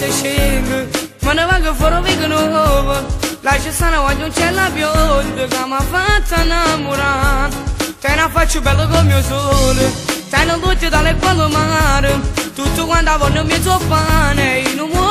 se 0.00 0.10
scende 0.10 0.88
Ma 1.20 1.32
ne 1.34 1.44
vado 1.44 1.74
fuori 1.74 2.00
vigo 2.02 2.26
nuovo 2.26 2.94
Lascia 3.42 3.70
sana 3.70 4.02
oggi 4.02 4.20
non 4.20 4.30
c'è 4.30 4.50
la 4.50 4.70
pioggia 4.72 5.46
Che 5.46 5.66
mi 5.66 5.74
ha 5.74 5.80
fatto 5.80 6.40
innamorare 6.40 7.54
Te 8.00 8.14
ne 8.14 8.28
faccio 8.30 8.60
bello 8.62 8.88
come 8.88 9.02
mio 9.02 9.22
sole 9.22 9.92
Te 10.30 10.44
ne 10.44 10.58
tutti 10.58 10.88
dalle 10.88 11.14
quelle 11.16 11.48
mare 11.48 12.20
Tutto 12.54 12.86
quanto 12.86 13.18
voglio 13.18 13.44
mezzo 13.44 13.78
pane. 13.88 14.60
In 14.72 14.80
un 14.80 14.90
muore 14.90 15.09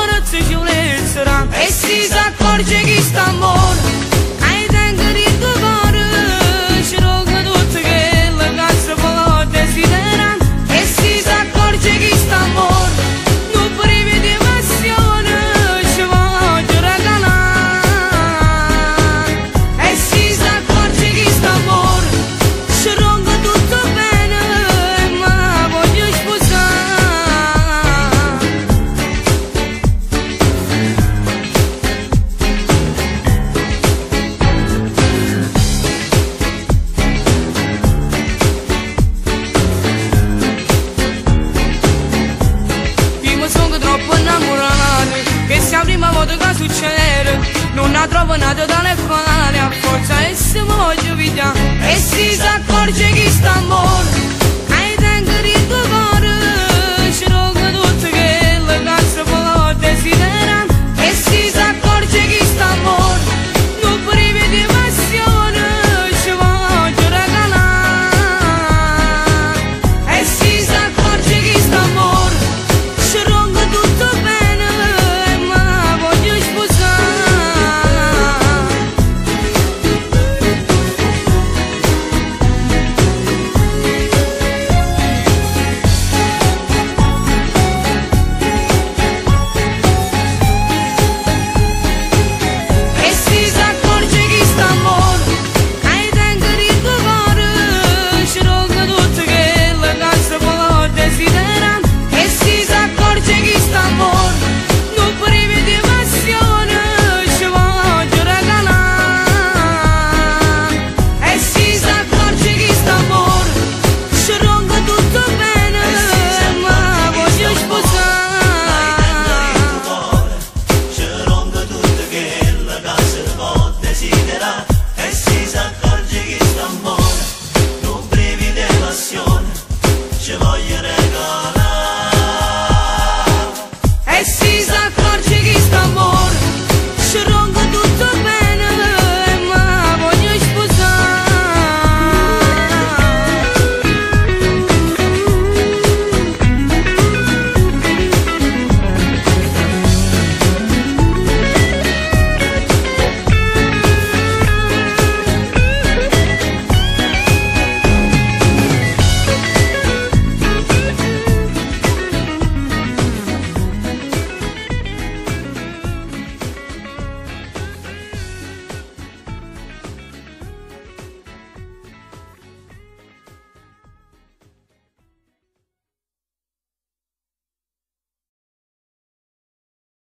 capitato 46.30 46.38
che 46.38 46.54
succedere? 46.54 47.40
Non 47.74 47.92
la 47.92 48.08
trovo 48.08 48.34
una 48.34 48.54
totale 48.54 48.96
fane 48.96 49.60
A 49.60 49.72
forza 49.82 50.28
e 50.28 50.36
se 50.36 50.62
voglio 50.62 51.16
vita. 51.16 51.54
E 51.82 51.96
si 51.96 52.34
s'accorge 52.34 53.10
chi 53.12 53.30
sta 53.30 53.60
morendo. 53.62 53.99